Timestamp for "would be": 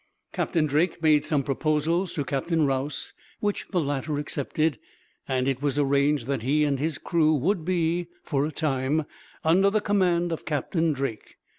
7.35-8.07